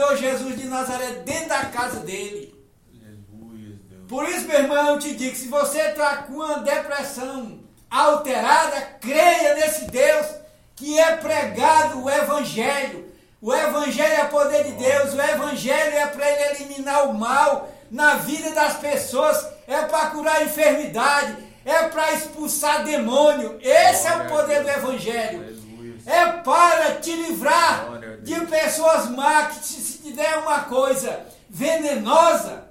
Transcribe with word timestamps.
Senhor 0.00 0.16
Jesus 0.16 0.56
de 0.56 0.66
Nazaré 0.66 1.10
dentro 1.26 1.50
da 1.50 1.66
casa 1.66 2.00
dele. 2.00 2.54
Aleluia, 2.90 3.76
Deus. 3.86 4.06
Por 4.08 4.26
isso, 4.26 4.48
meu 4.48 4.58
irmão, 4.58 4.94
eu 4.94 4.98
te 4.98 5.14
digo, 5.14 5.36
se 5.36 5.46
você 5.46 5.78
está 5.78 6.22
com 6.22 6.36
uma 6.36 6.60
depressão 6.60 7.60
alterada, 7.90 8.80
creia 8.98 9.56
nesse 9.56 9.90
Deus 9.90 10.26
que 10.74 10.98
é 10.98 11.16
pregado 11.16 12.02
o 12.02 12.08
Evangelho. 12.08 13.12
O 13.42 13.52
Evangelho 13.52 14.14
é 14.14 14.24
poder 14.24 14.64
de 14.64 14.72
Deus, 14.72 15.12
o 15.12 15.20
Evangelho 15.20 15.94
é 15.94 16.06
para 16.06 16.30
ele 16.30 16.62
eliminar 16.62 17.10
o 17.10 17.14
mal 17.14 17.70
na 17.90 18.14
vida 18.14 18.52
das 18.52 18.78
pessoas, 18.78 19.46
é 19.66 19.82
para 19.82 20.10
curar 20.10 20.36
a 20.36 20.44
enfermidade, 20.44 21.36
é 21.62 21.88
para 21.88 22.14
expulsar 22.14 22.84
demônio. 22.84 23.58
Esse 23.60 24.06
é 24.06 24.16
o 24.16 24.28
poder 24.28 24.62
do 24.62 24.70
Evangelho. 24.70 25.60
É 26.06 26.26
para 26.26 26.94
te 26.96 27.12
livrar 27.14 28.00
de 28.22 28.34
pessoas 28.46 29.10
más 29.10 29.58
que 29.58 29.60
se, 30.00 30.10
te 30.10 30.12
der 30.12 30.38
uma 30.38 30.64
coisa 30.64 31.26
venenosa. 31.48 32.68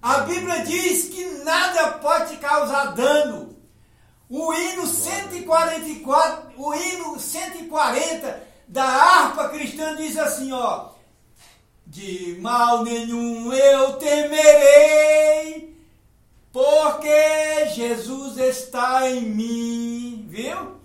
A 0.00 0.18
Bíblia 0.20 0.64
diz 0.64 1.08
que 1.08 1.24
nada 1.44 1.92
pode 1.92 2.36
causar 2.36 2.94
dano. 2.94 3.56
O 4.28 4.52
hino 4.52 4.86
144, 4.86 6.52
o 6.56 6.74
hino 6.74 7.18
140 7.18 8.42
da 8.68 8.84
harpa 8.84 9.48
cristã 9.48 9.96
diz 9.96 10.18
assim, 10.18 10.52
ó: 10.52 10.90
De 11.86 12.36
mal 12.40 12.84
nenhum 12.84 13.52
eu 13.52 13.94
temerei, 13.94 15.74
porque 16.52 17.66
Jesus 17.74 18.36
está 18.36 19.08
em 19.10 19.22
mim, 19.22 20.26
viu? 20.28 20.76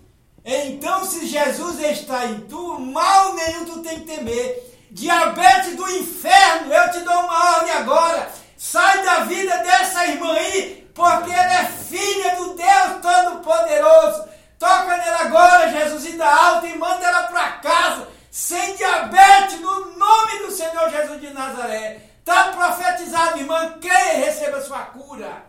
Então, 0.46 1.06
se 1.06 1.28
Jesus 1.28 1.80
está 1.80 2.26
em 2.26 2.42
tu, 2.42 2.80
mal 2.80 3.34
nenhum 3.36 3.66
tu 3.66 3.80
tem 3.82 4.00
que 4.00 4.06
temer. 4.06 4.73
Diabetes 4.94 5.76
do 5.76 5.90
inferno, 5.90 6.72
eu 6.72 6.92
te 6.92 7.00
dou 7.00 7.20
uma 7.24 7.56
ordem 7.56 7.74
agora. 7.74 8.32
Sai 8.56 9.04
da 9.04 9.24
vida 9.26 9.58
dessa 9.58 10.06
irmã 10.06 10.34
aí, 10.34 10.88
porque 10.94 11.32
ela 11.32 11.62
é 11.62 11.66
filha 11.66 12.36
do 12.36 12.54
Deus 12.54 13.02
Todo-Poderoso. 13.02 14.30
Toca 14.60 14.96
nela 14.96 15.22
agora, 15.22 15.72
Jesus, 15.72 16.06
e 16.06 16.12
dá 16.16 16.32
alta 16.32 16.68
e 16.68 16.78
manda 16.78 17.04
ela 17.04 17.24
para 17.24 17.54
casa, 17.54 18.08
sem 18.30 18.76
diabetes, 18.76 19.60
no 19.60 19.98
nome 19.98 20.40
do 20.46 20.52
Senhor 20.52 20.88
Jesus 20.92 21.20
de 21.20 21.32
Nazaré. 21.32 22.10
Está 22.20 22.52
profetizado, 22.52 23.40
irmã, 23.40 23.80
creia 23.82 24.20
e 24.20 24.26
receba 24.26 24.62
sua 24.62 24.82
cura. 24.82 25.44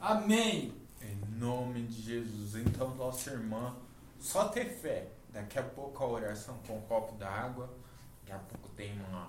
Amém. 0.00 0.74
Em 1.02 1.38
nome 1.38 1.82
de 1.82 2.02
Jesus. 2.02 2.56
Então, 2.56 2.88
nossa 2.94 3.30
irmã, 3.30 3.76
só 4.18 4.44
ter 4.46 4.78
fé. 4.80 5.08
Daqui 5.28 5.58
a 5.58 5.62
pouco 5.62 6.02
a 6.02 6.08
oração 6.08 6.58
com 6.66 6.78
um 6.78 6.80
copo 6.80 7.14
d'água. 7.16 7.68
Daqui 8.30 8.32
a 8.32 8.38
pouco 8.38 8.68
tem 8.76 8.92
uma 9.08 9.28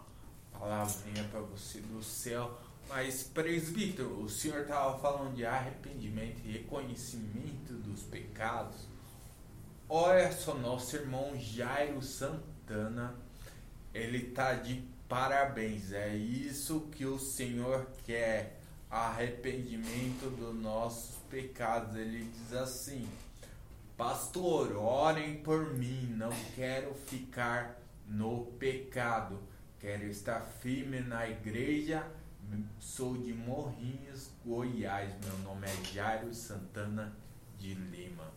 palavrinha 0.52 1.24
para 1.32 1.40
você 1.40 1.80
do 1.80 2.04
céu. 2.04 2.56
Mas, 2.88 3.24
presbítero, 3.24 4.22
o 4.22 4.30
senhor 4.30 4.62
estava 4.62 5.00
falando 5.00 5.34
de 5.36 5.44
arrependimento 5.44 6.42
e 6.46 6.52
reconhecimento 6.52 7.74
dos 7.74 8.04
pecados. 8.04 8.88
Olha 9.90 10.32
só, 10.32 10.54
nosso 10.54 10.96
irmão 10.96 11.36
Jairo 11.36 12.00
Santana, 12.02 13.16
ele 13.92 14.32
tá 14.32 14.54
de 14.54 14.84
parabéns. 15.10 15.92
É 15.92 16.16
isso 16.16 16.82
que 16.92 17.06
o 17.06 17.18
Senhor 17.18 17.88
quer. 18.06 18.60
Arrependimento 18.90 20.30
dos 20.30 20.54
nossos 20.54 21.16
pecados. 21.30 21.96
Ele 21.96 22.26
diz 22.26 22.54
assim: 22.54 23.10
Pastor, 23.98 24.76
orem 24.76 25.42
por 25.42 25.74
mim. 25.74 26.14
Não 26.18 26.32
quero 26.56 26.94
ficar 26.94 27.81
no 28.12 28.46
pecado. 28.60 29.40
Quero 29.80 30.06
estar 30.06 30.42
firme 30.42 31.00
na 31.00 31.28
igreja. 31.28 32.06
Sou 32.80 33.18
de 33.18 33.34
Morrinhos, 33.34 34.30
Goiás. 34.46 35.14
Meu 35.26 35.38
nome 35.40 35.68
é 35.68 35.94
Jairo 35.94 36.34
Santana 36.34 37.16
de 37.58 37.74
Lima. 37.74 38.32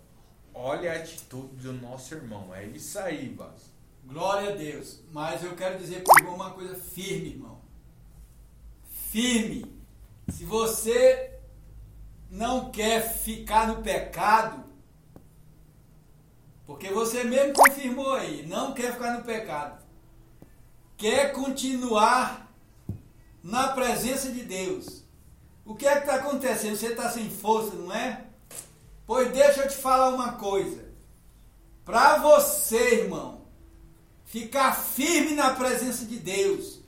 Olha 0.55 0.93
a 0.93 0.97
atitude 0.97 1.57
do 1.57 1.73
nosso 1.73 2.15
irmão. 2.15 2.55
É 2.55 2.65
isso 2.65 2.99
aí, 2.99 3.35
Vaz. 3.35 3.73
Glória 4.05 4.53
a 4.53 4.57
Deus. 4.57 5.01
Mas 5.11 5.43
eu 5.43 5.57
quero 5.57 5.79
dizer 5.79 6.05
para 6.05 6.15
o 6.15 6.19
irmão 6.19 6.35
uma 6.37 6.53
coisa 6.53 6.77
firme, 6.77 7.31
irmão. 7.31 7.61
Firme. 9.11 9.75
Se 10.29 10.45
você 10.45 11.41
não 12.31 12.71
quer 12.71 13.03
ficar 13.03 13.67
no 13.67 13.83
pecado, 13.83 14.65
porque 16.67 16.89
você 16.89 17.25
mesmo 17.25 17.53
confirmou 17.55 18.15
aí, 18.15 18.47
não 18.47 18.73
quer 18.73 18.93
ficar 18.93 19.19
no 19.19 19.25
pecado, 19.25 19.83
quer 20.97 21.33
continuar 21.33 22.53
na 23.43 23.69
presença 23.69 24.31
de 24.31 24.43
Deus. 24.43 25.05
O 25.65 25.75
que 25.75 25.87
é 25.87 25.93
que 25.95 26.01
está 26.01 26.17
acontecendo? 26.17 26.77
Você 26.77 26.89
está 26.89 27.11
sem 27.11 27.29
força, 27.31 27.75
não 27.75 27.95
é? 27.95 28.25
Pois 29.07 29.31
deixa 29.33 29.63
eu 29.63 29.69
te 29.69 29.77
falar 29.77 30.11
uma 30.11 30.33
coisa. 30.33 30.85
Para 31.85 32.19
você, 32.19 33.03
irmão, 33.03 33.43
ficar 34.25 34.75
firme 34.75 35.35
na 35.35 35.51
presença 35.51 36.07
de 36.07 36.19
Deus, 36.19 36.81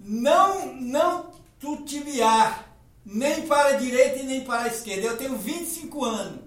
não 0.00 0.74
não 0.74 1.30
tutibiar 1.58 2.74
nem 3.04 3.46
para 3.46 3.70
a 3.70 3.76
direita 3.76 4.20
e 4.20 4.22
nem 4.22 4.44
para 4.44 4.62
a 4.62 4.68
esquerda. 4.68 5.06
Eu 5.06 5.16
tenho 5.16 5.36
25 5.36 6.04
anos. 6.04 6.40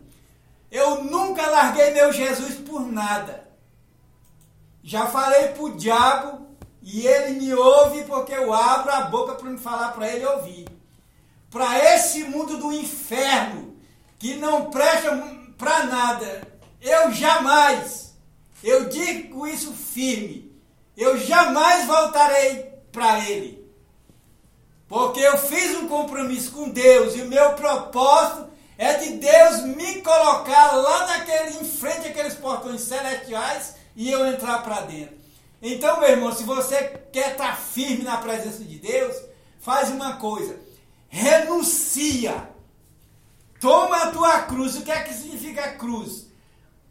Eu 0.71 1.03
nunca 1.03 1.49
larguei 1.49 1.91
meu 1.91 2.11
Jesus 2.11 2.55
por 2.55 2.81
nada. 2.81 3.47
Já 4.83 5.07
falei 5.07 5.49
para 5.49 5.63
o 5.63 5.75
diabo 5.75 6.47
e 6.81 7.05
ele 7.05 7.39
me 7.39 7.53
ouve 7.53 8.03
porque 8.03 8.33
eu 8.33 8.53
abro 8.53 8.91
a 8.91 9.01
boca 9.01 9.35
para 9.35 9.49
me 9.49 9.57
falar 9.57 9.89
para 9.93 10.07
ele 10.07 10.25
ouvir. 10.25 10.67
Para 11.49 11.77
esse 11.93 12.23
mundo 12.25 12.57
do 12.57 12.73
inferno 12.73 13.75
que 14.19 14.35
não 14.35 14.69
presta 14.69 15.11
para 15.57 15.85
nada, 15.85 16.41
eu 16.81 17.11
jamais, 17.11 18.15
eu 18.63 18.89
digo 18.89 19.47
isso 19.47 19.73
firme, 19.73 20.55
eu 20.95 21.17
jamais 21.17 21.85
voltarei 21.85 22.63
para 22.91 23.19
ele. 23.27 23.65
Porque 24.87 25.19
eu 25.19 25.37
fiz 25.37 25.75
um 25.77 25.87
compromisso 25.87 26.51
com 26.51 26.69
Deus 26.69 27.15
e 27.15 27.21
o 27.21 27.27
meu 27.27 27.53
propósito 27.53 28.46
é 28.77 28.93
de 28.95 29.13
Deus 29.13 29.63
me 29.63 30.01
colocar 30.01 30.73
lá 30.73 31.07
naquele, 31.07 31.57
em 31.57 31.65
frente 31.65 32.07
àqueles 32.07 32.35
portões 32.35 32.81
celestiais 32.81 33.75
e 33.95 34.11
eu 34.11 34.25
entrar 34.27 34.61
para 34.63 34.81
dentro. 34.81 35.17
Então, 35.61 35.99
meu 35.99 36.09
irmão, 36.09 36.31
se 36.31 36.43
você 36.43 37.01
quer 37.11 37.31
estar 37.31 37.57
firme 37.57 38.03
na 38.03 38.17
presença 38.17 38.63
de 38.63 38.77
Deus, 38.77 39.15
faz 39.59 39.89
uma 39.89 40.17
coisa: 40.17 40.59
renuncia. 41.09 42.49
Toma 43.59 43.97
a 44.03 44.11
tua 44.11 44.41
cruz. 44.43 44.75
O 44.75 44.83
que 44.83 44.91
é 44.91 45.01
que 45.01 45.13
significa 45.13 45.71
cruz? 45.73 46.27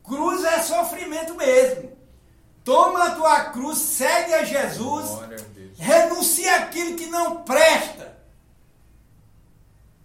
Cruz 0.02 0.44
é 0.44 0.62
sofrimento 0.62 1.36
mesmo. 1.36 1.96
Toma 2.64 3.04
a 3.04 3.10
tua 3.14 3.44
cruz, 3.50 3.78
segue 3.78 4.34
a 4.34 4.42
Jesus, 4.42 5.08
a 5.22 5.82
renuncia 5.82 6.56
aquilo 6.56 6.96
que 6.96 7.06
não 7.06 7.44
presta. 7.44 8.18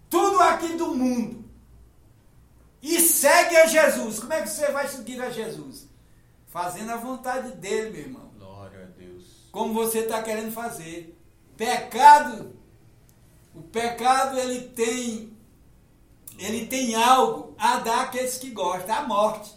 Tudo 0.08 0.40
aqui 0.40 0.68
do 0.76 0.94
mundo. 0.94 1.41
Jesus. 3.72 4.20
Como 4.20 4.32
é 4.32 4.42
que 4.42 4.48
você 4.48 4.70
vai 4.70 4.86
seguir 4.86 5.20
a 5.20 5.30
Jesus? 5.30 5.88
Fazendo 6.46 6.92
a 6.92 6.96
vontade 6.96 7.52
dele, 7.52 7.90
meu 7.90 8.00
irmão. 8.00 8.30
Glória 8.38 8.82
a 8.82 8.98
Deus. 8.98 9.48
Como 9.50 9.72
você 9.72 10.00
está 10.00 10.22
querendo 10.22 10.52
fazer. 10.52 11.18
Pecado, 11.56 12.54
o 13.54 13.62
pecado 13.62 14.38
ele 14.38 14.68
tem, 14.68 15.36
ele 16.38 16.66
tem 16.66 16.94
algo 16.94 17.54
a 17.58 17.78
dar 17.78 18.02
àqueles 18.02 18.36
que 18.38 18.50
gostam, 18.50 18.94
a 18.94 19.02
morte. 19.02 19.52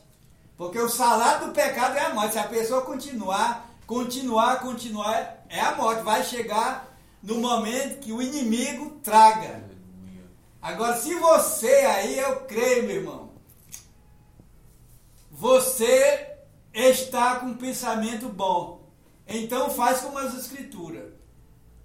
Porque 0.58 0.80
o 0.80 0.90
salário 0.90 1.48
do 1.48 1.54
pecado 1.54 1.98
é 1.98 2.06
a 2.06 2.14
morte. 2.14 2.34
Se 2.34 2.40
a 2.40 2.48
pessoa 2.48 2.82
continuar, 2.82 3.70
continuar, 3.86 4.62
continuar, 4.62 5.46
é 5.50 5.60
a 5.60 5.76
morte. 5.76 6.04
Vai 6.04 6.24
chegar 6.24 6.98
no 7.22 7.36
momento 7.36 8.00
que 8.00 8.14
o 8.14 8.22
inimigo 8.22 9.00
traga. 9.04 9.64
Agora, 10.62 10.98
se 10.98 11.14
você 11.14 11.68
aí, 11.68 12.18
eu 12.18 12.42
creio, 12.42 12.84
meu 12.84 12.96
irmão, 12.96 13.25
você 15.36 16.38
está 16.74 17.36
com 17.36 17.48
um 17.48 17.58
pensamento 17.58 18.30
bom. 18.30 18.90
Então 19.28 19.70
faz 19.70 20.00
como 20.00 20.18
as 20.18 20.34
escrituras. 20.34 21.12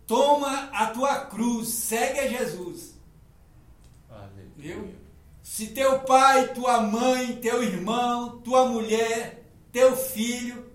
Toma 0.06 0.70
a 0.72 0.86
tua 0.86 1.26
cruz, 1.26 1.68
segue 1.68 2.20
a 2.20 2.28
Jesus. 2.28 2.94
Aleluia. 4.08 4.52
Viu? 4.56 4.94
Se 5.42 5.68
teu 5.68 6.00
pai, 6.00 6.54
tua 6.54 6.80
mãe, 6.80 7.40
teu 7.40 7.60
irmão, 7.60 8.40
tua 8.40 8.66
mulher, 8.66 9.44
teu 9.72 9.96
filho, 9.96 10.70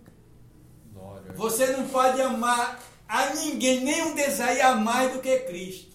Glória 0.93 1.31
você 1.33 1.67
não 1.67 1.87
pode 1.87 2.21
amar 2.21 2.81
a 3.07 3.33
ninguém, 3.35 3.81
nenhum 3.81 4.15
aí 4.43 4.61
a 4.61 4.75
mais 4.75 5.13
do 5.13 5.21
que 5.21 5.39
Cristo. 5.39 5.94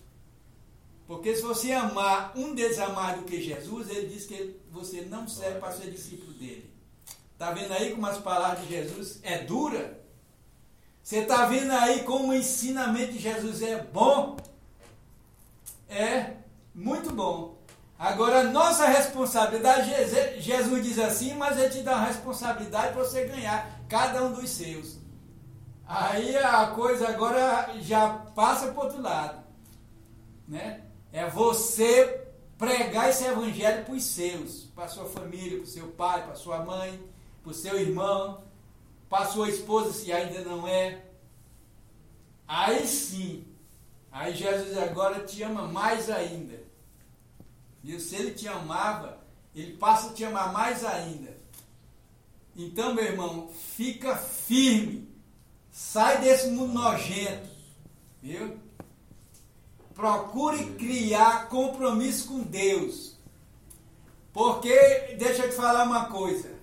Porque 1.11 1.35
se 1.35 1.43
você 1.43 1.73
amar 1.73 2.31
um 2.37 2.55
deles 2.55 2.79
a 2.79 2.91
mais 2.91 3.19
do 3.19 3.25
que 3.25 3.43
Jesus, 3.43 3.91
ele 3.91 4.07
diz 4.07 4.27
que 4.27 4.61
você 4.71 5.01
não 5.01 5.27
serve 5.27 5.59
para 5.59 5.73
ser 5.73 5.91
discípulo 5.91 6.33
dele. 6.35 6.73
Está 7.33 7.51
vendo 7.51 7.73
aí 7.73 7.91
como 7.91 8.07
as 8.07 8.19
palavras 8.19 8.61
de 8.61 8.69
Jesus 8.73 9.19
é 9.25 9.39
dura? 9.39 10.01
Você 11.03 11.17
está 11.17 11.47
vendo 11.47 11.73
aí 11.73 12.05
como 12.05 12.29
o 12.29 12.33
ensinamento 12.33 13.15
de 13.15 13.19
Jesus 13.19 13.61
é 13.61 13.83
bom? 13.83 14.37
É 15.89 16.35
muito 16.73 17.13
bom. 17.13 17.59
Agora, 17.99 18.45
nossa 18.45 18.87
responsabilidade, 18.87 19.91
Jesus 20.41 20.85
diz 20.85 21.01
assim, 21.01 21.35
mas 21.35 21.59
ele 21.59 21.71
te 21.71 21.83
dá 21.83 21.97
uma 21.97 22.07
responsabilidade 22.07 22.93
para 22.93 23.03
você 23.03 23.25
ganhar 23.25 23.81
cada 23.89 24.23
um 24.23 24.33
dos 24.33 24.49
seus. 24.49 24.99
Aí 25.89 26.37
a 26.37 26.69
coisa 26.69 27.09
agora 27.09 27.75
já 27.81 28.11
passa 28.11 28.69
para 28.69 28.81
o 28.81 28.85
outro 28.85 29.03
lado. 29.03 29.43
Né? 30.47 30.85
É 31.13 31.29
você 31.29 32.27
pregar 32.57 33.11
esse 33.11 33.25
evangelho 33.25 33.85
para 33.85 33.95
os 33.95 34.05
seus, 34.05 34.65
para 34.75 34.89
sua 34.89 35.07
família, 35.07 35.59
para 35.59 35.67
seu 35.67 35.89
pai, 35.89 36.25
para 36.25 36.35
sua 36.35 36.65
mãe, 36.65 37.01
para 37.43 37.51
o 37.51 37.55
seu 37.55 37.81
irmão, 37.81 38.45
para 39.09 39.27
sua 39.27 39.49
esposa, 39.49 39.93
se 39.93 40.13
ainda 40.13 40.41
não 40.43 40.69
é. 40.69 41.05
Aí 42.47 42.87
sim, 42.87 43.47
aí 44.13 44.35
Jesus 44.35 44.77
agora 44.77 45.25
te 45.25 45.43
ama 45.43 45.67
mais 45.67 46.11
ainda. 46.11 46.61
E 47.83 47.99
se 47.99 48.15
ele 48.17 48.33
te 48.33 48.47
amava, 48.47 49.19
ele 49.55 49.77
passa 49.77 50.11
a 50.11 50.13
te 50.13 50.25
amar 50.25 50.53
mais 50.53 50.85
ainda. 50.85 51.37
Então, 52.55 52.95
meu 52.95 53.05
irmão, 53.05 53.49
fica 53.49 54.17
firme. 54.17 55.09
Sai 55.71 56.21
desse 56.21 56.51
mundo 56.51 56.75
nojento. 56.75 57.49
Viu? 58.23 58.59
Procure 60.01 60.65
criar 60.79 61.51
compromisso 61.51 62.29
com 62.29 62.41
Deus. 62.41 63.19
Porque, 64.33 65.15
deixa 65.19 65.45
eu 65.45 65.51
te 65.51 65.55
falar 65.55 65.85
uma 65.85 66.07
coisa. 66.07 66.55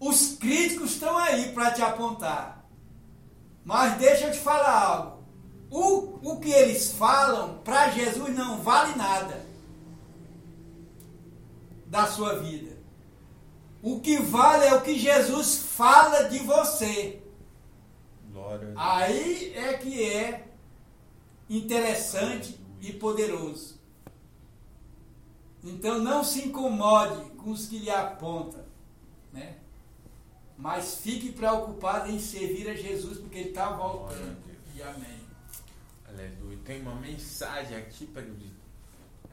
Os 0.00 0.34
críticos 0.36 0.92
estão 0.92 1.18
aí 1.18 1.52
para 1.52 1.72
te 1.72 1.82
apontar. 1.82 2.64
Mas 3.62 3.98
deixa 3.98 4.28
eu 4.28 4.32
te 4.32 4.38
falar 4.38 4.82
algo. 4.82 5.24
O, 5.70 6.30
o 6.30 6.40
que 6.40 6.50
eles 6.50 6.92
falam 6.92 7.58
para 7.58 7.90
Jesus 7.90 8.34
não 8.34 8.62
vale 8.62 8.96
nada 8.96 9.44
da 11.86 12.06
sua 12.06 12.38
vida. 12.38 12.78
O 13.82 14.00
que 14.00 14.18
vale 14.20 14.64
é 14.64 14.74
o 14.74 14.80
que 14.80 14.98
Jesus 14.98 15.58
fala 15.58 16.30
de 16.30 16.38
você. 16.38 17.22
Aí 18.74 19.52
é 19.54 19.74
que 19.74 20.02
é 20.02 20.53
interessante 21.48 22.58
e 22.80 22.92
poderoso. 22.92 23.78
Então 25.62 25.98
não 25.98 26.22
se 26.22 26.46
incomode 26.46 27.30
com 27.36 27.50
os 27.50 27.66
que 27.66 27.78
lhe 27.78 27.90
apontam, 27.90 28.64
né? 29.32 29.56
Mas 30.56 30.96
fique 30.96 31.32
preocupado 31.32 32.10
em 32.10 32.18
servir 32.18 32.68
a 32.68 32.74
Jesus 32.74 33.18
porque 33.18 33.38
ele 33.38 33.48
está 33.48 33.70
voltando. 33.70 34.36
E 34.74 34.82
amém. 34.82 35.20
Aleluia. 36.06 36.58
Tem 36.64 36.80
uma 36.80 36.94
mensagem 36.94 37.76
aqui 37.76 38.06
para 38.06 38.22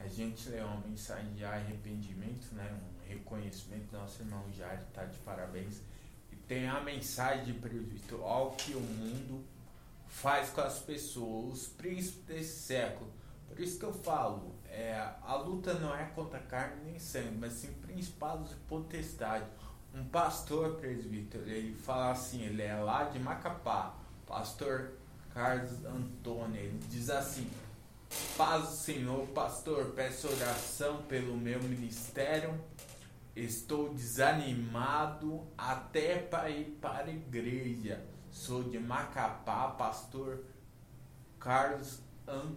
a 0.04 0.08
gente 0.08 0.48
lê 0.48 0.60
uma 0.60 0.80
mensagem 0.80 1.32
de 1.34 1.44
arrependimento, 1.44 2.52
né? 2.54 2.68
um 2.72 3.08
reconhecimento. 3.08 3.92
Nosso 3.92 4.22
irmão 4.22 4.44
Jair 4.52 4.80
está 4.80 5.04
de 5.04 5.16
parabéns. 5.18 5.80
E 6.32 6.36
tem 6.36 6.66
a 6.66 6.80
mensagem 6.80 7.54
de 7.54 8.14
ao 8.20 8.50
que 8.52 8.74
o 8.74 8.80
mundo 8.80 9.44
faz 10.12 10.50
com 10.50 10.60
as 10.60 10.78
pessoas, 10.78 11.54
os 11.54 11.66
príncipes 11.68 12.24
desse 12.24 12.60
século. 12.60 13.10
Por 13.48 13.58
isso 13.58 13.78
que 13.78 13.84
eu 13.84 13.92
falo, 13.92 14.54
é, 14.68 14.94
a 15.22 15.34
luta 15.36 15.74
não 15.74 15.94
é 15.94 16.04
contra 16.04 16.38
carne 16.38 16.84
nem 16.84 16.98
sangue, 16.98 17.36
mas 17.38 17.54
sim 17.54 17.72
principados 17.80 18.52
e 18.52 18.56
potestades. 18.68 19.48
Um 19.94 20.04
pastor 20.04 20.76
presbítero, 20.76 21.48
ele 21.48 21.74
fala 21.74 22.12
assim, 22.12 22.42
ele 22.42 22.62
é 22.62 22.74
lá 22.76 23.04
de 23.04 23.18
Macapá, 23.18 23.94
pastor 24.26 24.92
Carlos 25.34 25.84
Antônio, 25.84 26.60
ele 26.60 26.78
diz 26.88 27.10
assim, 27.10 27.50
Paz 28.36 28.68
do 28.68 28.76
Senhor, 28.76 29.26
pastor, 29.28 29.92
peço 29.94 30.28
oração 30.28 31.02
pelo 31.02 31.36
meu 31.36 31.62
ministério. 31.62 32.58
Estou 33.34 33.94
desanimado 33.94 35.46
até 35.56 36.18
para 36.18 36.50
ir 36.50 36.76
para 36.80 37.06
a 37.06 37.10
igreja. 37.10 38.11
Sou 38.32 38.62
de 38.62 38.78
Macapá, 38.78 39.68
pastor 39.68 40.42
Carlos 41.38 42.00
An... 42.26 42.54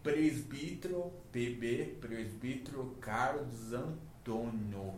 presbítero 0.00 1.12
PB, 1.32 1.98
presbítero 2.00 2.96
Carlos 3.00 3.72
Antônio. 3.72 4.94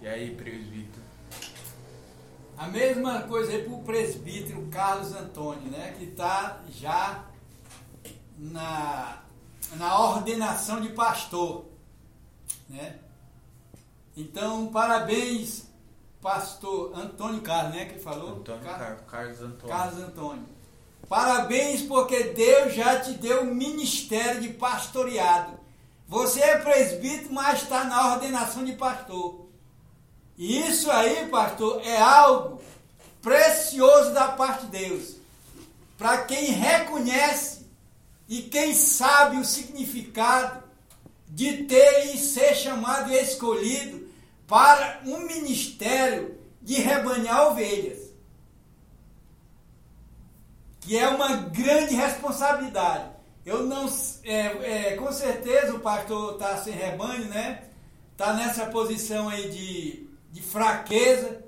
E 0.00 0.06
aí, 0.06 0.34
presbítero? 0.36 1.02
A 2.56 2.68
mesma 2.68 3.22
coisa 3.22 3.52
aí 3.52 3.64
para 3.64 3.72
o 3.72 3.82
presbítero 3.82 4.68
Carlos 4.68 5.12
Antônio, 5.12 5.70
né? 5.70 5.92
Que 5.98 6.04
está 6.04 6.62
já 6.70 7.26
na, 8.38 9.22
na 9.76 9.98
ordenação 9.98 10.80
de 10.80 10.90
pastor. 10.90 11.66
Né? 12.68 13.00
Então, 14.16 14.68
parabéns, 14.68 15.69
pastor 16.20 16.92
Antônio 16.94 17.40
Carlos, 17.40 17.74
né? 17.74 17.86
Que 17.86 17.98
falou? 17.98 18.36
Antônio 18.36 18.62
Car 18.62 19.04
Carlos 19.06 19.40
Antônio. 19.40 19.76
Carlos 19.76 20.02
Antônio. 20.02 20.48
Parabéns, 21.08 21.82
porque 21.82 22.24
Deus 22.24 22.74
já 22.74 23.00
te 23.00 23.12
deu 23.12 23.42
um 23.42 23.54
ministério 23.54 24.40
de 24.40 24.50
pastoreado. 24.50 25.58
Você 26.06 26.40
é 26.40 26.58
presbítero, 26.58 27.32
mas 27.32 27.62
está 27.62 27.84
na 27.84 28.14
ordenação 28.14 28.64
de 28.64 28.72
pastor. 28.72 29.46
E 30.36 30.58
isso 30.68 30.90
aí, 30.90 31.26
pastor, 31.28 31.80
é 31.84 32.00
algo 32.00 32.60
precioso 33.22 34.12
da 34.12 34.28
parte 34.28 34.66
de 34.66 34.78
Deus. 34.78 35.16
Para 35.98 36.18
quem 36.24 36.46
reconhece 36.46 37.66
e 38.28 38.42
quem 38.42 38.74
sabe 38.74 39.36
o 39.36 39.44
significado 39.44 40.62
de 41.28 41.64
ter 41.64 42.14
e 42.14 42.18
ser 42.18 42.54
chamado 42.54 43.10
e 43.10 43.20
escolhido 43.20 44.09
para 44.50 45.00
um 45.06 45.20
ministério 45.20 46.38
de 46.60 46.74
rebanhar 46.74 47.52
ovelhas. 47.52 48.10
Que 50.80 50.98
é 50.98 51.08
uma 51.08 51.36
grande 51.36 51.94
responsabilidade. 51.94 53.10
Eu 53.46 53.62
não. 53.62 53.88
É, 54.24 54.90
é, 54.90 54.96
com 54.96 55.10
certeza 55.12 55.74
o 55.74 55.80
pastor 55.80 56.34
está 56.34 56.56
sem 56.58 56.74
rebanho, 56.74 57.26
né? 57.26 57.62
Está 58.12 58.34
nessa 58.34 58.66
posição 58.66 59.28
aí 59.30 59.48
de, 59.48 60.10
de 60.30 60.42
fraqueza, 60.42 61.42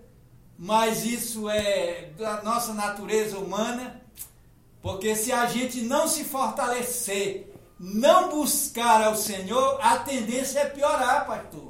mas 0.56 1.04
isso 1.04 1.50
é 1.50 2.10
da 2.16 2.42
nossa 2.42 2.72
natureza 2.72 3.36
humana 3.36 4.00
porque 4.82 5.14
se 5.14 5.30
a 5.30 5.46
gente 5.46 5.80
não 5.82 6.08
se 6.08 6.24
fortalecer, 6.24 7.48
não 7.78 8.28
buscar 8.30 9.00
ao 9.04 9.14
Senhor, 9.14 9.78
a 9.80 9.98
tendência 9.98 10.58
é 10.58 10.68
piorar, 10.68 11.24
pastor. 11.24 11.61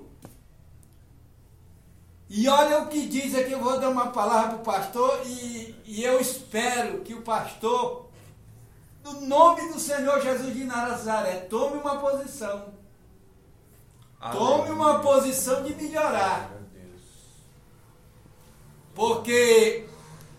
E 2.35 2.49
olha 2.49 2.79
o 2.79 2.89
que 2.89 3.07
diz 3.07 3.35
aqui, 3.35 3.53
eu 3.53 3.61
vou 3.61 3.79
dar 3.79 3.91
uma 3.91 4.07
palavra 4.07 4.57
para 4.57 4.57
o 4.57 4.65
pastor 4.65 5.21
e, 5.27 5.77
e 5.85 6.03
eu 6.03 6.19
espero 6.19 7.01
que 7.01 7.13
o 7.13 7.21
pastor, 7.21 8.09
no 9.05 9.21
nome 9.21 9.71
do 9.71 9.79
Senhor 9.79 10.19
Jesus 10.19 10.55
de 10.55 10.65
Nazaré, 10.65 11.41
tome 11.41 11.77
uma 11.77 11.99
posição. 11.99 12.73
Tome 14.33 14.71
uma 14.71 15.01
posição 15.01 15.63
de 15.63 15.75
melhorar. 15.75 16.51
Porque 18.95 19.87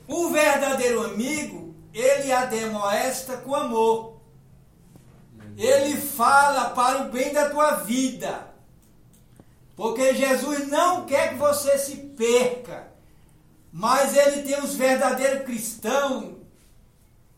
o 0.07 0.29
verdadeiro 0.29 1.05
amigo 1.05 1.75
ele 1.93 2.31
a 2.31 2.45
demoesta 2.45 3.37
com 3.37 3.53
amor. 3.53 4.17
Ele 5.55 5.95
fala 5.95 6.71
para 6.71 7.03
o 7.03 7.11
bem 7.11 7.31
da 7.31 7.51
tua 7.51 7.75
vida. 7.75 8.51
Porque 9.75 10.13
Jesus 10.13 10.67
não 10.67 11.05
quer 11.05 11.29
que 11.29 11.39
você 11.63 11.77
se 11.77 11.97
perca. 11.97 12.91
Mas 13.71 14.15
ele 14.15 14.43
tem 14.43 14.59
os 14.61 14.75
verdadeiros 14.75 15.45
cristãos. 15.45 16.35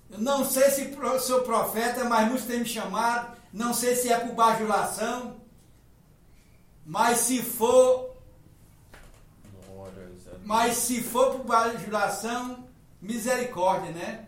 Eu 0.09 0.19
não 0.19 0.43
sei 0.43 0.69
se 0.69 0.95
sou 1.21 1.41
profeta, 1.41 2.03
mas 2.05 2.27
muitos 2.27 2.45
têm 2.45 2.59
me 2.59 2.65
chamado. 2.65 3.35
Não 3.53 3.73
sei 3.73 3.95
se 3.95 4.11
é 4.11 4.19
por 4.19 4.33
bajulação. 4.33 5.37
Mas 6.85 7.19
se 7.19 7.41
for. 7.41 8.15
Mas 10.43 10.77
se 10.77 11.01
for 11.01 11.31
por 11.31 11.45
bajulação, 11.45 12.67
misericórdia, 13.01 13.91
né? 13.91 14.27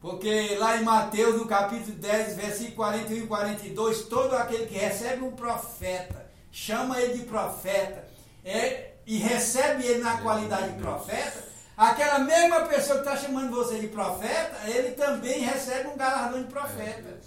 Porque 0.00 0.54
lá 0.56 0.76
em 0.76 0.84
Mateus, 0.84 1.36
no 1.36 1.46
capítulo 1.46 1.96
10, 1.98 2.36
versículo 2.36 2.76
41 2.76 3.24
e 3.24 3.26
42, 3.26 4.02
todo 4.04 4.34
aquele 4.34 4.66
que 4.66 4.78
recebe 4.78 5.22
um 5.24 5.32
profeta, 5.32 6.30
chama 6.50 7.00
ele 7.00 7.18
de 7.18 7.24
profeta, 7.24 8.08
é, 8.44 8.95
e 9.06 9.18
recebe 9.18 9.84
ele 9.84 10.02
na 10.02 10.20
qualidade 10.20 10.72
de 10.72 10.82
profeta, 10.82 11.44
aquela 11.76 12.18
mesma 12.18 12.62
pessoa 12.66 13.00
que 13.00 13.08
está 13.08 13.16
chamando 13.16 13.50
você 13.50 13.78
de 13.78 13.88
profeta, 13.88 14.68
ele 14.68 14.92
também 14.92 15.40
recebe 15.40 15.88
um 15.88 15.96
galardão 15.96 16.42
de 16.42 16.48
profeta. 16.48 17.20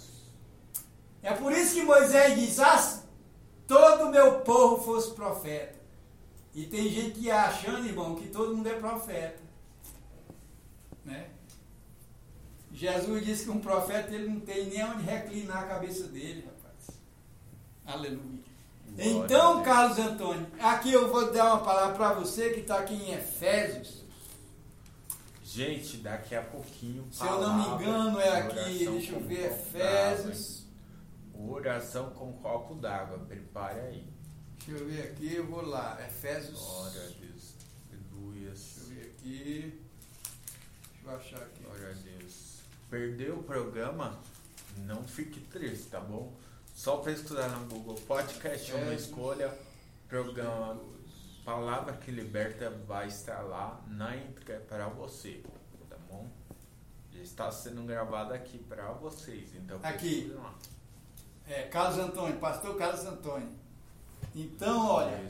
É 1.22 1.32
por 1.32 1.52
isso 1.52 1.74
que 1.74 1.82
Moisés 1.82 2.38
diz: 2.38 2.58
ah, 2.60 3.02
todo 3.66 4.04
o 4.04 4.10
meu 4.10 4.40
povo 4.40 4.82
fosse 4.84 5.14
profeta. 5.14 5.80
E 6.54 6.66
tem 6.66 6.88
gente 6.88 7.20
que 7.20 7.30
achando, 7.30 7.86
irmão, 7.86 8.16
que 8.16 8.28
todo 8.28 8.56
mundo 8.56 8.68
é 8.68 8.74
profeta. 8.74 9.50
Jesus 12.80 13.26
disse 13.26 13.44
que 13.44 13.50
um 13.50 13.60
profeta 13.60 14.14
ele 14.14 14.26
não 14.26 14.40
tem 14.40 14.70
nem 14.70 14.82
onde 14.82 15.02
reclinar 15.02 15.64
a 15.64 15.66
cabeça 15.66 16.08
dele, 16.08 16.46
rapaz. 16.46 16.98
Aleluia. 17.84 18.39
Então, 18.98 19.62
Carlos 19.62 19.98
Antônio, 19.98 20.46
aqui 20.60 20.92
eu 20.92 21.10
vou 21.10 21.32
dar 21.32 21.54
uma 21.54 21.64
palavra 21.64 21.96
para 21.96 22.12
você 22.14 22.50
que 22.50 22.60
está 22.60 22.78
aqui 22.78 22.94
em 22.94 23.14
Efésios. 23.14 24.04
Gente, 25.42 25.96
daqui 25.96 26.34
a 26.34 26.42
pouquinho. 26.42 27.08
Se 27.10 27.24
eu 27.24 27.40
não 27.40 27.56
me 27.56 27.82
engano, 27.82 28.20
é 28.20 28.40
aqui, 28.40 28.86
deixa 28.86 29.12
eu 29.12 29.20
ver, 29.20 29.46
Efésios. 29.46 30.64
Oração 31.34 32.10
com 32.10 32.32
copo 32.34 32.74
d'água, 32.74 33.18
prepare 33.20 33.80
aí. 33.80 34.06
Deixa 34.58 34.82
eu 34.82 34.86
ver 34.86 35.02
aqui, 35.02 35.34
eu 35.34 35.46
vou 35.46 35.62
lá. 35.62 35.98
Efésios. 36.06 36.60
Glória 36.60 37.02
a 37.02 37.06
Deus. 37.06 37.54
Aleluia. 37.90 38.50
Deixa 38.50 38.80
eu 38.80 38.86
ver 38.86 39.14
aqui. 39.16 39.80
Deixa 40.92 41.06
eu 41.06 41.16
achar 41.16 41.42
aqui. 41.42 41.62
Glória 41.62 41.88
a 41.88 41.92
Deus. 41.92 42.58
Perdeu 42.90 43.38
o 43.38 43.42
programa? 43.42 44.20
Não 44.86 45.02
fique 45.02 45.40
triste, 45.40 45.86
tá 45.88 46.00
bom? 46.00 46.32
Só 46.80 46.96
pesquisar 46.96 47.46
no 47.46 47.66
Google 47.66 47.94
Podcast 48.06 48.72
é 48.72 48.74
uma 48.74 48.94
escolha. 48.94 49.54
Programa 50.08 50.80
Palavra 51.44 51.92
que 51.92 52.10
Liberta 52.10 52.70
vai 52.70 53.06
estar 53.06 53.42
lá 53.42 53.84
na 53.86 54.16
íntegra 54.16 54.64
para 54.66 54.88
você, 54.88 55.42
tá 55.90 55.96
bom? 56.08 56.26
Já 57.12 57.20
está 57.20 57.52
sendo 57.52 57.82
gravado 57.82 58.32
aqui 58.32 58.56
para 58.60 58.92
vocês, 58.92 59.54
então 59.56 59.78
aqui. 59.82 60.32
Lá. 60.34 60.54
É, 61.46 61.64
Carlos 61.64 61.98
Antônio, 61.98 62.38
pastor 62.38 62.74
Carlos 62.78 63.04
Antônio. 63.04 63.50
Então, 64.34 64.88
olha, 64.88 65.28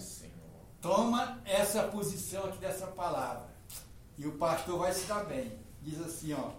toma 0.80 1.42
essa 1.44 1.82
posição 1.82 2.44
aqui 2.44 2.58
dessa 2.58 2.86
palavra. 2.86 3.48
E 4.16 4.24
o 4.24 4.38
pastor 4.38 4.78
vai 4.78 4.92
se 4.92 5.04
dar 5.06 5.24
bem. 5.24 5.58
Diz 5.82 6.00
assim, 6.00 6.32
ó. 6.32 6.52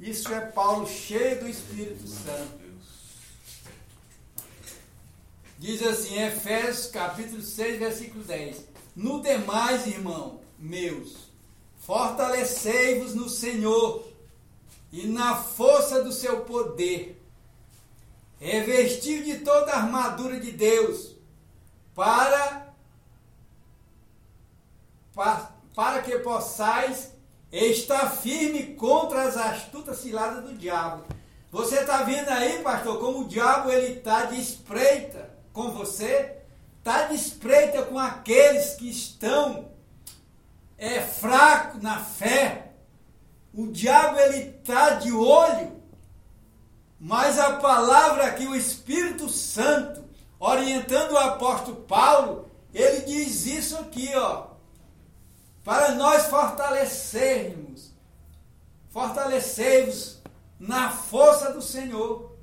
Isso 0.00 0.34
é 0.34 0.40
Paulo 0.40 0.88
cheio 0.88 1.38
do 1.38 1.48
Espírito 1.48 2.08
Santo. 2.08 2.61
Diz 5.62 5.80
assim, 5.80 6.20
Efésios 6.20 6.88
capítulo 6.88 7.40
6, 7.40 7.78
versículo 7.78 8.24
10. 8.24 8.66
No 8.96 9.22
demais, 9.22 9.86
irmão, 9.86 10.40
meus, 10.58 11.30
fortalecei-vos 11.76 13.14
no 13.14 13.28
Senhor 13.28 14.04
e 14.90 15.06
na 15.06 15.36
força 15.36 16.02
do 16.02 16.10
seu 16.10 16.40
poder. 16.40 17.16
Revestir 18.40 19.22
de 19.22 19.38
toda 19.38 19.70
a 19.70 19.76
armadura 19.76 20.40
de 20.40 20.50
Deus 20.50 21.14
para, 21.94 22.74
para, 25.14 25.52
para 25.76 26.02
que 26.02 26.18
possais 26.18 27.12
estar 27.52 28.10
firme 28.10 28.74
contra 28.74 29.22
as 29.22 29.36
astutas 29.36 29.98
ciladas 29.98 30.42
do 30.42 30.58
diabo. 30.58 31.04
Você 31.52 31.82
está 31.82 32.02
vendo 32.02 32.30
aí, 32.30 32.60
pastor, 32.64 32.98
como 32.98 33.20
o 33.20 33.28
diabo 33.28 33.70
ele 33.70 33.98
está 33.98 34.24
de 34.24 34.40
espreita 34.40 35.30
com 35.52 35.70
você, 35.70 36.38
está 36.78 37.06
de 37.06 37.14
espreita 37.14 37.82
com 37.82 37.98
aqueles 37.98 38.74
que 38.74 38.88
estão 38.88 39.70
é 40.82 41.00
fraco 41.00 41.78
na 41.80 42.00
fé. 42.00 42.72
O 43.54 43.68
diabo 43.68 44.18
ele 44.18 44.56
está 44.58 44.94
de 44.94 45.12
olho, 45.12 45.80
mas 46.98 47.38
a 47.38 47.58
palavra 47.58 48.32
que 48.32 48.46
o 48.46 48.56
Espírito 48.56 49.28
Santo 49.28 50.02
orientando 50.40 51.12
o 51.12 51.18
apóstolo 51.18 51.82
Paulo, 51.82 52.50
ele 52.74 53.02
diz 53.02 53.46
isso 53.46 53.78
aqui, 53.78 54.10
ó, 54.16 54.48
para 55.62 55.94
nós 55.94 56.26
fortalecermos, 56.26 57.92
fortalecermos 58.90 60.20
na 60.58 60.90
força 60.90 61.52
do 61.52 61.62
Senhor, 61.62 62.36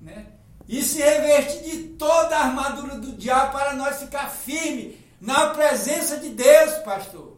né? 0.00 0.31
E 0.72 0.82
se 0.82 1.02
revestir 1.02 1.60
de 1.64 1.82
toda 1.98 2.34
a 2.34 2.44
armadura 2.44 2.96
do 2.96 3.12
diabo 3.12 3.52
para 3.52 3.74
nós 3.74 3.98
ficar 3.98 4.30
firme 4.30 4.98
na 5.20 5.50
presença 5.50 6.16
de 6.16 6.30
Deus, 6.30 6.78
pastor. 6.78 7.36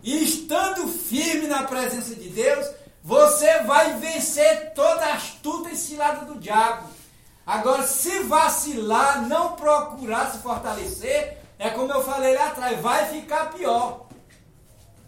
E 0.00 0.22
estando 0.22 0.86
firme 0.86 1.48
na 1.48 1.64
presença 1.64 2.14
de 2.14 2.28
Deus, 2.28 2.70
você 3.02 3.64
vai 3.64 3.94
vencer 3.94 4.72
toda 4.76 5.06
a 5.06 5.14
astuta 5.14 5.70
e 5.70 5.76
cilada 5.76 6.24
do 6.24 6.38
diabo. 6.38 6.88
Agora, 7.44 7.84
se 7.84 8.20
vacilar, 8.20 9.26
não 9.26 9.56
procurar 9.56 10.30
se 10.30 10.38
fortalecer, 10.38 11.36
é 11.58 11.68
como 11.70 11.92
eu 11.92 12.04
falei 12.04 12.36
lá 12.36 12.46
atrás, 12.46 12.78
vai 12.78 13.06
ficar 13.06 13.50
pior. 13.52 14.06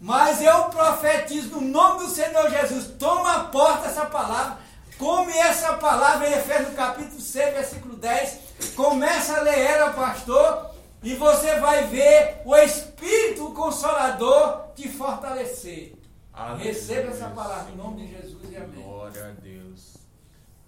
Mas 0.01 0.43
eu 0.43 0.65
profetizo 0.65 1.51
no 1.51 1.61
nome 1.61 2.01
do 2.01 2.11
Senhor 2.11 2.51
Jesus, 2.51 2.89
toma 2.99 3.33
a 3.33 3.45
porta 3.45 3.87
essa 3.87 4.07
palavra, 4.07 4.59
come 5.03 5.37
essa 5.37 5.73
palavra 5.79 6.29
em 6.29 6.33
Efésios 6.33 6.77
capítulo 6.77 7.21
6, 7.21 7.55
versículo 7.55 7.97
10, 7.97 8.39
começa 8.77 9.37
a 9.37 9.43
ler 9.43 9.59
ela, 9.59 9.93
pastor, 9.93 10.71
e 11.03 11.17
você 11.17 11.59
vai 11.59 11.89
ver 11.89 12.41
o 12.45 12.55
Espírito 12.55 13.53
Consolador 13.53 14.69
te 14.77 14.89
fortalecer. 14.89 15.97
Aleluia. 16.33 16.67
Receba 16.67 17.11
essa 17.11 17.29
palavra 17.31 17.73
em 17.73 17.77
nome 17.77 18.07
de 18.07 18.13
Jesus 18.13 18.49
e 18.49 18.57
amém. 18.57 18.81
Glória 18.81 19.27
a 19.27 19.31
Deus. 19.33 19.97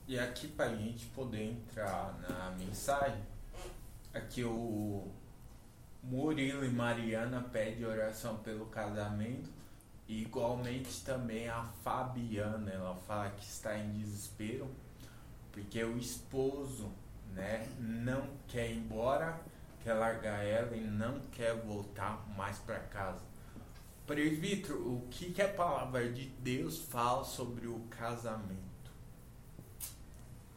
E 0.09 0.19
aqui 0.19 0.49
para 0.49 0.67
a 0.67 0.75
gente 0.75 1.07
poder 1.07 1.50
entrar 1.50 2.19
na 2.29 2.50
mensagem, 2.59 3.23
aqui 4.12 4.43
o 4.43 5.07
Murilo 6.03 6.64
e 6.64 6.71
Mariana 6.71 7.41
pedem 7.53 7.87
oração 7.87 8.38
pelo 8.38 8.67
casamento. 8.67 9.49
Igualmente 10.08 11.02
também 11.04 11.49
a 11.49 11.64
Fabiana, 11.82 12.70
ela 12.70 12.94
fala 13.06 13.30
que 13.30 13.44
está 13.44 13.78
em 13.78 13.92
desespero, 13.92 14.68
porque 15.50 15.82
o 15.82 15.96
esposo 15.96 16.90
né, 17.32 17.66
não 17.78 18.28
quer 18.46 18.70
ir 18.70 18.78
embora, 18.78 19.40
quer 19.82 19.94
largar 19.94 20.44
ela 20.44 20.76
e 20.76 20.80
não 20.80 21.20
quer 21.32 21.54
voltar 21.56 22.25
mais 22.37 22.58
para 22.58 22.78
casa. 22.80 23.23
Presbítero, 24.06 24.76
o 24.76 25.08
que, 25.11 25.32
que 25.32 25.40
a 25.40 25.49
palavra 25.49 26.12
de 26.12 26.26
Deus 26.26 26.78
fala 26.78 27.25
sobre 27.25 27.66
o 27.66 27.80
casamento? 27.88 28.75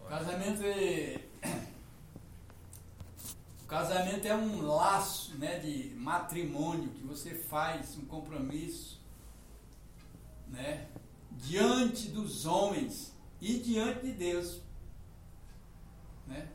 Casamento 0.07 0.63
é. 0.63 1.19
O 3.61 3.67
casamento 3.67 4.25
é 4.25 4.33
um 4.33 4.61
laço 4.61 5.35
né, 5.37 5.59
de 5.59 5.93
matrimônio 5.95 6.89
que 6.91 7.03
você 7.03 7.31
faz, 7.35 7.97
um 7.97 8.05
compromisso, 8.05 8.96
diante 11.87 12.09
dos 12.09 12.45
homens 12.45 13.13
e 13.39 13.59
diante 13.59 14.05
de 14.05 14.11
Deus. 14.13 14.61
Né? 16.27 16.47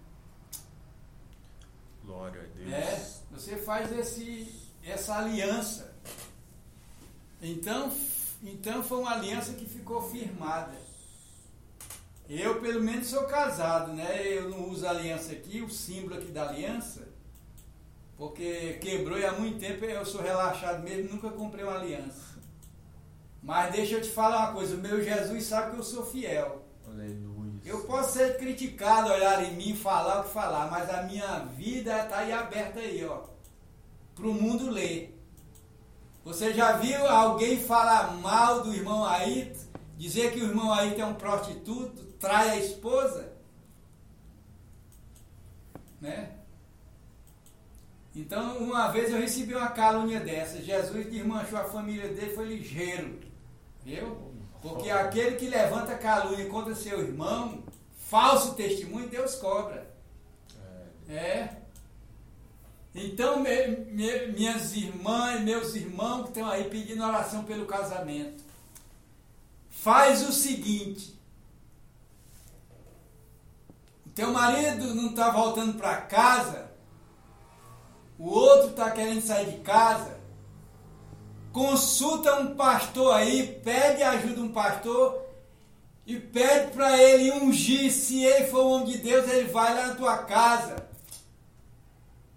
Glória 2.05 2.43
a 2.43 2.57
Deus. 2.57 2.73
É, 2.73 3.13
você 3.31 3.57
faz 3.57 3.91
esse, 3.93 4.53
essa 4.83 5.19
aliança. 5.19 5.95
Então, 7.41 7.93
então 8.43 8.83
foi 8.83 8.99
uma 8.99 9.13
aliança 9.13 9.55
que 9.55 9.65
ficou 9.67 10.03
firmada. 10.11 10.77
Eu, 12.29 12.61
pelo 12.61 12.83
menos, 12.83 13.09
sou 13.09 13.25
casado, 13.25 13.93
né? 13.93 14.27
Eu 14.27 14.49
não 14.49 14.71
uso 14.71 14.87
aliança 14.87 15.33
aqui, 15.33 15.61
o 15.61 15.69
símbolo 15.69 16.15
aqui 16.15 16.31
da 16.31 16.49
aliança, 16.49 17.09
porque 18.17 18.75
quebrou 18.75 19.19
e 19.19 19.27
há 19.27 19.33
muito 19.33 19.59
tempo 19.59 19.85
eu 19.85 20.07
sou 20.07 20.23
relaxado 20.23 20.83
mesmo, 20.83 21.13
nunca 21.13 21.31
comprei 21.31 21.65
uma 21.65 21.75
aliança. 21.75 22.32
Mas 23.43 23.73
deixa 23.73 23.97
eu 23.97 24.01
te 24.01 24.09
falar 24.09 24.45
uma 24.45 24.53
coisa, 24.53 24.77
o 24.77 24.79
meu 24.79 25.03
Jesus 25.03 25.45
sabe 25.45 25.73
que 25.73 25.79
eu 25.79 25.83
sou 25.83 26.07
fiel. 26.07 26.65
Aleluia. 26.87 27.61
Eu 27.65 27.85
posso 27.85 28.13
ser 28.13 28.37
criticado, 28.39 29.11
olhar 29.11 29.43
em 29.45 29.57
mim, 29.57 29.75
falar 29.75 30.21
o 30.21 30.25
que 30.25 30.31
falar, 30.31 30.71
mas 30.71 30.89
a 30.89 31.03
minha 31.03 31.41
vida 31.57 32.05
está 32.05 32.19
aí 32.19 32.33
aberta 32.33 32.79
aí, 32.79 33.05
ó. 33.05 33.23
Para 34.15 34.27
o 34.27 34.35
mundo 34.35 34.71
ler. 34.71 35.19
Você 36.25 36.55
já 36.55 36.73
viu 36.73 37.05
alguém 37.07 37.59
falar 37.59 38.13
mal 38.19 38.63
do 38.63 38.73
irmão 38.73 39.05
aí, 39.05 39.53
dizer 39.97 40.33
que 40.33 40.41
o 40.41 40.45
irmão 40.45 40.73
aí 40.73 40.99
é 41.01 41.05
um 41.05 41.15
prostituto, 41.15 42.05
trai 42.21 42.51
a 42.51 42.57
esposa, 42.59 43.33
né? 46.01 46.37
Então, 48.15 48.59
uma 48.59 48.89
vez 48.89 49.11
eu 49.11 49.19
recebi 49.19 49.55
uma 49.55 49.71
calúnia 49.71 50.21
dessa. 50.21 50.61
Jesus 50.63 51.11
desmanchou 51.11 51.59
a 51.59 51.65
família 51.65 52.09
dele, 52.09 52.35
foi 52.35 52.47
ligeiro. 52.47 53.19
Viu? 53.85 54.33
Porque 54.61 54.91
aquele 54.91 55.37
que 55.37 55.49
levanta 55.49 55.99
calúnia 55.99 56.49
contra 56.49 56.75
seu 56.75 57.01
irmão, 57.01 57.65
falso 57.97 58.55
testemunho, 58.55 59.09
Deus 59.09 59.35
cobra. 59.35 59.93
É. 61.09 61.15
é. 61.15 61.57
Então, 62.95 63.41
me, 63.41 63.67
me, 63.69 64.27
minhas 64.29 64.75
irmãs, 64.77 65.41
meus 65.41 65.75
irmãos 65.75 66.25
que 66.25 66.29
estão 66.29 66.49
aí 66.49 66.65
pedindo 66.65 67.03
oração 67.03 67.43
pelo 67.45 67.67
casamento, 67.67 68.45
faz 69.71 70.29
o 70.29 70.33
seguinte: 70.33 71.19
teu 74.15 74.31
marido 74.31 74.95
não 74.95 75.11
está 75.11 75.31
voltando 75.31 75.79
para 75.79 76.03
casa, 76.03 76.71
o 78.19 78.29
outro 78.29 78.71
está 78.71 78.91
querendo 78.91 79.23
sair 79.23 79.51
de 79.51 79.61
casa, 79.61 80.12
consulta 81.53 82.41
um 82.41 82.55
pastor 82.55 83.15
aí, 83.15 83.61
pede 83.63 84.03
ajuda 84.03 84.41
um 84.41 84.53
pastor 84.53 85.23
e 86.07 86.19
pede 86.19 86.73
para 86.73 87.01
ele 87.01 87.31
ungir. 87.33 87.93
Se 87.93 88.25
ele 88.25 88.47
for 88.47 88.65
um 88.65 88.73
homem 88.73 88.87
de 88.93 88.99
Deus, 88.99 89.29
ele 89.31 89.49
vai 89.49 89.75
lá 89.75 89.89
na 89.89 89.95
tua 89.95 90.19
casa. 90.19 90.77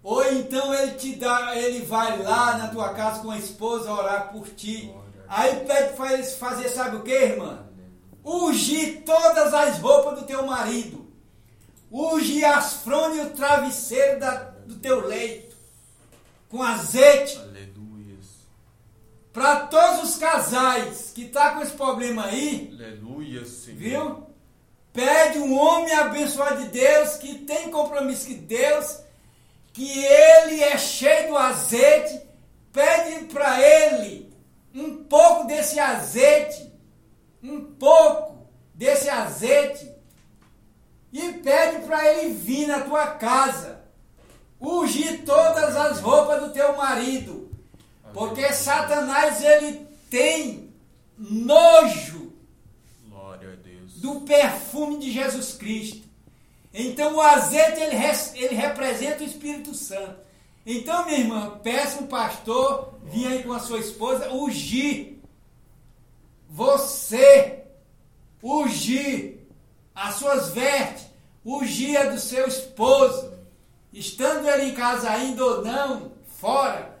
Ou 0.02 0.22
então 0.32 0.72
ele 0.72 0.92
te 0.92 1.16
dá, 1.16 1.56
ele 1.56 1.84
vai 1.84 2.22
lá 2.22 2.58
na 2.58 2.68
tua 2.68 2.90
casa 2.94 3.20
com 3.20 3.30
a 3.30 3.38
esposa 3.38 3.92
orar 3.92 4.30
por 4.30 4.48
ti. 4.50 4.94
Aí 5.28 5.64
pede 5.66 5.94
para 5.94 6.12
eles 6.12 6.36
fazer, 6.36 6.68
sabe 6.68 6.96
o 6.96 7.02
que, 7.02 7.10
irmã? 7.10 7.66
Ungir 8.24 9.02
todas 9.04 9.52
as 9.52 9.78
roupas 9.78 10.20
do 10.20 10.26
teu 10.26 10.46
marido. 10.46 11.06
Ungir 11.90 12.44
as 12.44 12.74
fronhas 12.74 13.16
e 13.16 13.30
o 13.30 13.30
travesseiro 13.30 14.20
da, 14.20 14.34
do 14.66 14.76
teu 14.76 15.06
leito. 15.06 15.56
Com 16.48 16.62
azeite. 16.62 17.36
Aleluia. 17.38 17.75
Para 19.36 19.66
todos 19.66 20.02
os 20.02 20.16
casais 20.16 21.12
que 21.14 21.26
tá 21.26 21.50
com 21.50 21.60
esse 21.60 21.72
problema 21.72 22.24
aí. 22.24 22.72
Aleluia, 22.72 23.44
Senhor. 23.44 23.76
Viu? 23.76 24.26
Pede 24.94 25.38
um 25.40 25.54
homem 25.60 25.92
abençoado 25.92 26.62
de 26.62 26.68
Deus, 26.70 27.16
que 27.16 27.40
tem 27.40 27.70
compromisso 27.70 28.28
com 28.28 28.32
Deus, 28.32 28.98
que 29.74 30.02
ele 30.02 30.62
é 30.62 30.78
cheio 30.78 31.28
do 31.28 31.36
azeite. 31.36 32.18
Pede 32.72 33.26
para 33.26 33.60
ele 33.60 34.34
um 34.74 35.04
pouco 35.04 35.46
desse 35.46 35.78
azeite, 35.78 36.72
um 37.42 37.60
pouco 37.74 38.48
desse 38.72 39.10
azeite, 39.10 39.92
e 41.12 41.32
pede 41.34 41.84
para 41.84 42.10
ele 42.10 42.32
vir 42.32 42.68
na 42.68 42.80
tua 42.80 43.08
casa, 43.08 43.82
ungir 44.58 45.26
todas 45.26 45.76
as 45.76 46.00
roupas 46.00 46.40
do 46.40 46.54
teu 46.54 46.74
marido, 46.74 47.45
porque 48.16 48.50
Satanás 48.50 49.44
ele 49.44 49.86
tem 50.08 50.72
nojo 51.18 52.32
Glória 53.06 53.52
a 53.52 53.56
Deus. 53.56 53.92
do 54.00 54.22
perfume 54.22 54.98
de 54.98 55.12
Jesus 55.12 55.52
Cristo. 55.52 56.08
Então 56.72 57.16
o 57.16 57.20
azeite 57.20 57.78
ele, 57.78 57.94
ele 58.36 58.54
representa 58.54 59.22
o 59.22 59.26
Espírito 59.26 59.74
Santo. 59.74 60.16
Então, 60.64 61.04
minha 61.04 61.18
irmã, 61.18 61.60
peça 61.62 62.02
um 62.02 62.06
pastor 62.06 62.94
vir 63.04 63.26
aí 63.26 63.42
com 63.42 63.52
a 63.52 63.60
sua 63.60 63.80
esposa 63.80 64.32
ungir 64.32 65.18
você, 66.48 67.64
ungir 68.42 69.40
as 69.94 70.14
suas 70.14 70.48
vestes, 70.48 71.06
ungir 71.44 72.00
a 72.00 72.04
do 72.06 72.18
seu 72.18 72.48
esposo, 72.48 73.30
estando 73.92 74.48
ele 74.48 74.70
em 74.70 74.74
casa 74.74 75.10
ainda 75.10 75.44
ou 75.44 75.62
não, 75.62 76.12
fora, 76.26 76.95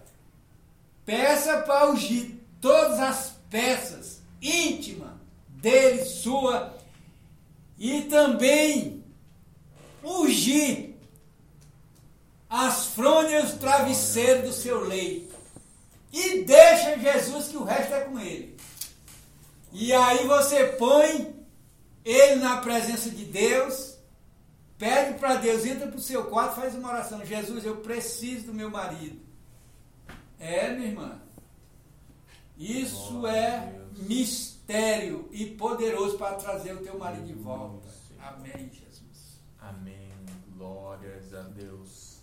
peça 1.06 1.58
para 1.62 1.90
ungir 1.90 2.34
todas 2.60 2.98
as 2.98 3.32
peças 3.48 4.20
íntimas 4.42 5.12
dele, 5.48 6.04
sua, 6.04 6.76
e 7.78 8.02
também 8.02 9.04
ungir 10.02 10.94
as 12.48 12.86
fronhas 12.86 13.52
travesseiros 13.54 14.44
do 14.44 14.52
seu 14.52 14.84
leito. 14.84 15.34
E 16.12 16.42
deixa 16.42 16.98
Jesus 16.98 17.48
que 17.48 17.56
o 17.56 17.64
resto 17.64 17.94
é 17.94 18.00
com 18.00 18.18
ele. 18.18 18.56
E 19.72 19.92
aí 19.92 20.26
você 20.26 20.64
põe 20.64 21.34
ele 22.04 22.36
na 22.36 22.58
presença 22.58 23.10
de 23.10 23.24
Deus, 23.24 23.96
pede 24.78 25.18
para 25.18 25.34
Deus, 25.36 25.66
entra 25.66 25.86
para 25.86 25.98
o 25.98 26.00
seu 26.00 26.24
quarto, 26.24 26.60
faz 26.60 26.74
uma 26.74 26.88
oração. 26.88 27.24
Jesus, 27.24 27.64
eu 27.64 27.76
preciso 27.78 28.46
do 28.46 28.54
meu 28.54 28.70
marido. 28.70 29.25
É, 30.38 30.70
minha 30.74 30.88
irmã. 30.88 31.20
Isso 32.56 33.12
Glória 33.20 33.36
é 33.36 33.70
Deus. 33.70 34.08
mistério 34.08 35.28
e 35.30 35.46
poderoso 35.46 36.16
para 36.18 36.36
trazer 36.36 36.74
o 36.74 36.82
teu 36.82 36.98
marido 36.98 37.26
de 37.26 37.34
volta. 37.34 37.88
Sim. 37.88 38.14
Amém, 38.20 38.70
Jesus. 38.72 39.40
Amém. 39.58 40.10
Glórias 40.56 41.32
a 41.34 41.42
Deus. 41.42 42.18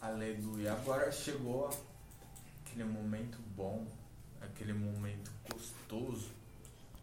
Aleluia. 0.00 0.72
Agora 0.72 1.10
chegou 1.12 1.70
aquele 2.64 2.84
momento 2.84 3.38
bom, 3.56 3.86
aquele 4.40 4.72
momento 4.72 5.30
gostoso 5.52 6.30